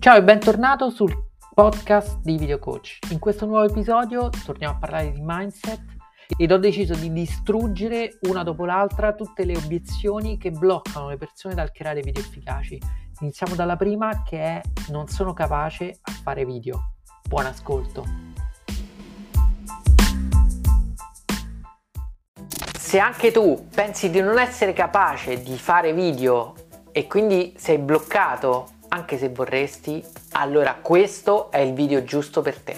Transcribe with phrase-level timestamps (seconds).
[0.00, 1.14] Ciao e bentornato sul
[1.52, 3.00] podcast di Video Coach.
[3.10, 5.82] In questo nuovo episodio torniamo a parlare di mindset
[6.38, 11.52] ed ho deciso di distruggere una dopo l'altra tutte le obiezioni che bloccano le persone
[11.52, 12.80] dal creare video efficaci.
[13.20, 16.94] Iniziamo dalla prima che è non sono capace a fare video.
[17.28, 18.06] Buon ascolto.
[22.78, 26.54] Se anche tu pensi di non essere capace di fare video
[26.90, 32.76] e quindi sei bloccato anche se vorresti, allora questo è il video giusto per te.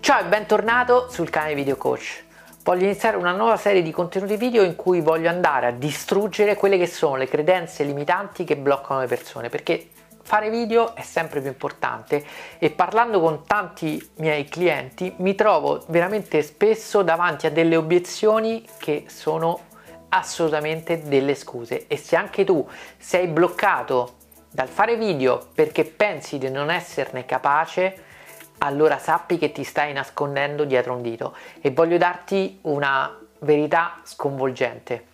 [0.00, 2.24] Ciao e bentornato sul canale Video Coach.
[2.64, 6.78] Voglio iniziare una nuova serie di contenuti video in cui voglio andare a distruggere quelle
[6.78, 9.88] che sono le credenze limitanti che bloccano le persone, perché
[10.22, 12.24] fare video è sempre più importante
[12.58, 19.04] e parlando con tanti miei clienti mi trovo veramente spesso davanti a delle obiezioni che
[19.08, 19.70] sono
[20.08, 21.86] assolutamente delle scuse.
[21.86, 22.66] E se anche tu
[22.98, 24.16] sei bloccato
[24.50, 28.10] dal fare video perché pensi di non esserne capace
[28.58, 31.34] allora sappi che ti stai nascondendo dietro un dito.
[31.60, 35.10] E voglio darti una verità sconvolgente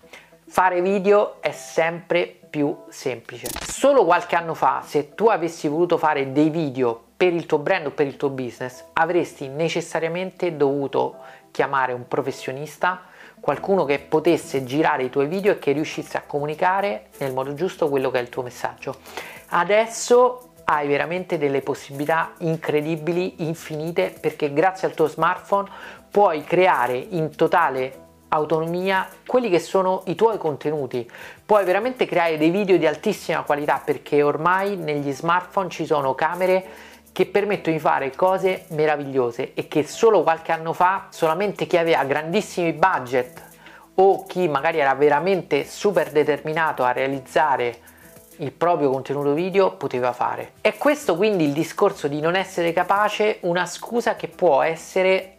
[0.49, 3.49] fare video è sempre più semplice.
[3.63, 7.87] Solo qualche anno fa, se tu avessi voluto fare dei video per il tuo brand
[7.87, 11.17] o per il tuo business, avresti necessariamente dovuto
[11.51, 13.03] chiamare un professionista,
[13.41, 17.89] qualcuno che potesse girare i tuoi video e che riuscisse a comunicare nel modo giusto
[17.89, 18.97] quello che è il tuo messaggio.
[19.49, 25.69] Adesso hai veramente delle possibilità incredibili, infinite, perché grazie al tuo smartphone
[26.11, 31.09] puoi creare in totale autonomia quelli che sono i tuoi contenuti.
[31.45, 36.65] Puoi veramente creare dei video di altissima qualità perché ormai negli smartphone ci sono camere
[37.13, 42.05] che permettono di fare cose meravigliose e che solo qualche anno fa solamente chi aveva
[42.05, 43.43] grandissimi budget
[43.95, 47.81] o chi magari era veramente super determinato a realizzare
[48.37, 50.53] il proprio contenuto video poteva fare.
[50.61, 55.39] È questo quindi il discorso di non essere capace una scusa che può essere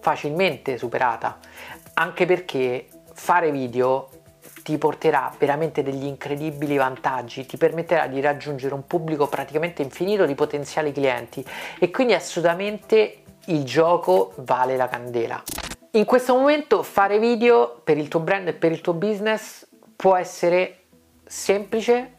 [0.00, 1.38] facilmente superata
[1.98, 4.08] anche perché fare video
[4.62, 10.34] ti porterà veramente degli incredibili vantaggi, ti permetterà di raggiungere un pubblico praticamente infinito di
[10.34, 11.44] potenziali clienti
[11.78, 15.42] e quindi assolutamente il gioco vale la candela.
[15.92, 19.66] In questo momento fare video per il tuo brand e per il tuo business
[19.96, 20.82] può essere
[21.24, 22.14] semplice,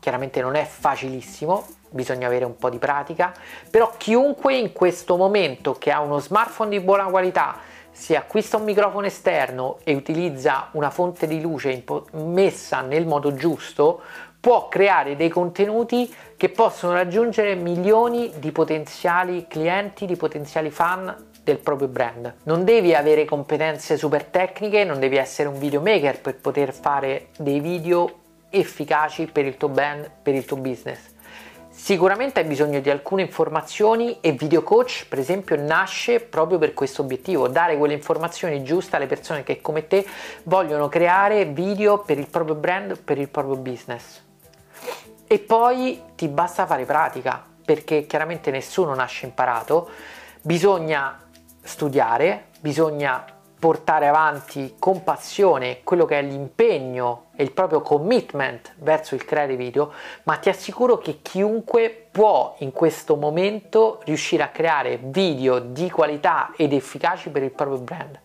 [0.00, 3.32] chiaramente non è facilissimo, bisogna avere un po' di pratica,
[3.70, 8.64] però chiunque in questo momento che ha uno smartphone di buona qualità, si acquista un
[8.64, 14.02] microfono esterno e utilizza una fonte di luce messa nel modo giusto,
[14.40, 21.58] può creare dei contenuti che possono raggiungere milioni di potenziali clienti, di potenziali fan del
[21.58, 22.34] proprio brand.
[22.42, 27.60] Non devi avere competenze super tecniche, non devi essere un videomaker per poter fare dei
[27.60, 28.18] video
[28.50, 31.13] efficaci per il tuo brand, per il tuo business.
[31.76, 37.02] Sicuramente hai bisogno di alcune informazioni e Video Coach, per esempio, nasce proprio per questo
[37.02, 40.06] obiettivo, dare quelle informazioni giuste alle persone che come te
[40.44, 44.22] vogliono creare video per il proprio brand, per il proprio business.
[45.26, 49.90] E poi ti basta fare pratica, perché chiaramente nessuno nasce imparato,
[50.40, 51.18] bisogna
[51.60, 53.24] studiare, bisogna
[53.58, 59.56] portare avanti con passione quello che è l'impegno e il proprio commitment verso il creare
[59.56, 59.92] video,
[60.24, 66.52] ma ti assicuro che chiunque può in questo momento riuscire a creare video di qualità
[66.56, 68.20] ed efficaci per il proprio brand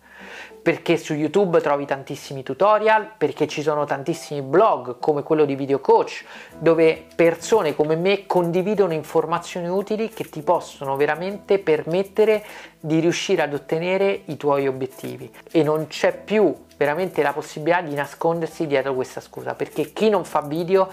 [0.62, 5.80] perché su YouTube trovi tantissimi tutorial, perché ci sono tantissimi blog come quello di Video
[5.80, 6.24] Coach,
[6.58, 12.44] dove persone come me condividono informazioni utili che ti possono veramente permettere
[12.78, 15.30] di riuscire ad ottenere i tuoi obiettivi.
[15.50, 20.24] E non c'è più veramente la possibilità di nascondersi dietro questa scusa, perché chi non
[20.24, 20.88] fa video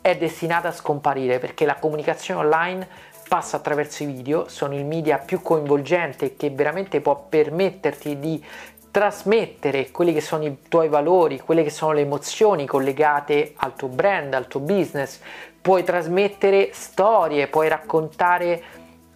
[0.00, 2.88] è destinato a scomparire, perché la comunicazione online
[3.26, 8.44] passa attraverso i video, sono il media più coinvolgente che veramente può permetterti di
[8.92, 13.88] trasmettere quelli che sono i tuoi valori, quelle che sono le emozioni collegate al tuo
[13.88, 15.18] brand, al tuo business,
[15.60, 18.62] puoi trasmettere storie, puoi raccontare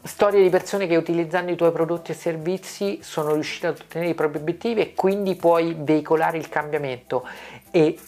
[0.07, 4.15] storie di persone che utilizzando i tuoi prodotti e servizi sono riuscite ad ottenere i
[4.15, 7.27] propri obiettivi e quindi puoi veicolare il cambiamento
[7.71, 7.99] e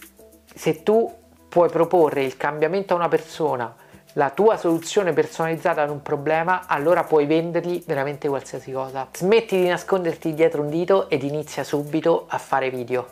[0.54, 1.12] se tu
[1.48, 3.74] puoi proporre il cambiamento a una persona
[4.14, 9.06] la tua soluzione personalizzata ad un problema, allora puoi vendergli veramente qualsiasi cosa.
[9.14, 13.10] Smetti di nasconderti dietro un dito ed inizia subito a fare video.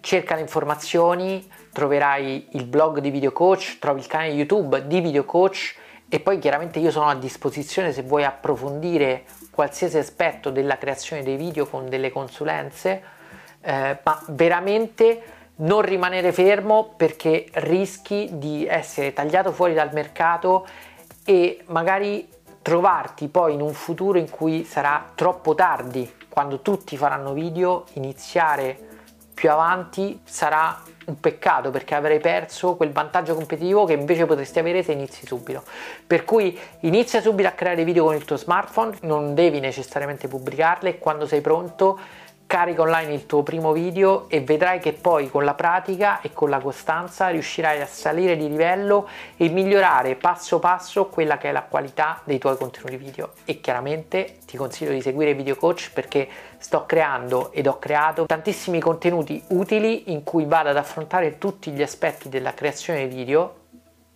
[0.00, 5.24] Cerca le informazioni, troverai il blog di Video Coach, trovi il canale YouTube di Video
[5.24, 5.76] Coach
[6.08, 11.36] e poi chiaramente io sono a disposizione se vuoi approfondire qualsiasi aspetto della creazione dei
[11.36, 13.02] video con delle consulenze
[13.60, 15.22] eh, ma veramente
[15.56, 20.66] non rimanere fermo perché rischi di essere tagliato fuori dal mercato
[21.24, 22.28] e magari
[22.62, 28.87] trovarti poi in un futuro in cui sarà troppo tardi, quando tutti faranno video, iniziare
[29.38, 34.82] più avanti sarà un peccato perché avrei perso quel vantaggio competitivo che invece potresti avere
[34.82, 35.62] se inizi subito.
[36.04, 40.88] Per cui inizia subito a creare video con il tuo smartphone, non devi necessariamente pubblicarle
[40.88, 42.00] e quando sei pronto
[42.48, 46.48] carica online il tuo primo video e vedrai che poi con la pratica e con
[46.48, 49.06] la costanza riuscirai a salire di livello
[49.36, 53.32] e migliorare passo passo quella che è la qualità dei tuoi contenuti video.
[53.44, 58.80] E chiaramente ti consiglio di seguire Video Coach perché sto creando ed ho creato tantissimi
[58.80, 63.66] contenuti utili in cui vado ad affrontare tutti gli aspetti della creazione video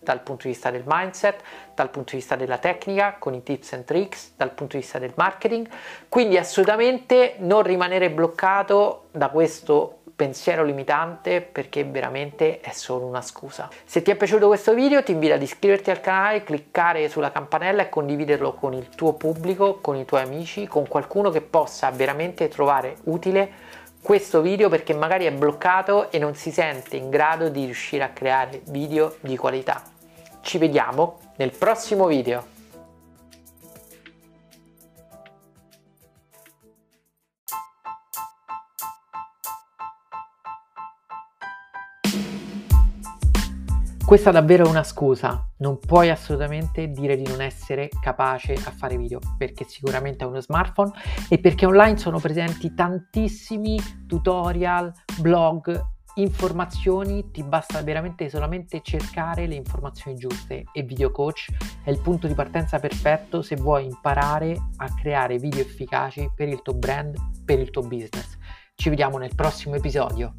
[0.03, 1.41] dal punto di vista del mindset,
[1.73, 4.99] dal punto di vista della tecnica, con i tips and tricks, dal punto di vista
[4.99, 5.67] del marketing.
[6.09, 13.69] Quindi assolutamente non rimanere bloccato da questo pensiero limitante perché veramente è solo una scusa.
[13.83, 17.83] Se ti è piaciuto questo video ti invito ad iscriverti al canale, cliccare sulla campanella
[17.83, 22.47] e condividerlo con il tuo pubblico, con i tuoi amici, con qualcuno che possa veramente
[22.47, 27.63] trovare utile questo video perché magari è bloccato e non si sente in grado di
[27.63, 29.92] riuscire a creare video di qualità.
[30.43, 32.45] Ci vediamo nel prossimo video.
[44.05, 48.97] Questa davvero è una scusa, non puoi assolutamente dire di non essere capace a fare
[48.97, 50.91] video perché sicuramente hai uno smartphone
[51.29, 59.55] e perché online sono presenti tantissimi tutorial, blog, informazioni, ti basta veramente solamente cercare le
[59.55, 61.51] informazioni giuste e Video Coach
[61.83, 66.61] è il punto di partenza perfetto se vuoi imparare a creare video efficaci per il
[66.61, 68.37] tuo brand, per il tuo business.
[68.75, 70.35] Ci vediamo nel prossimo episodio.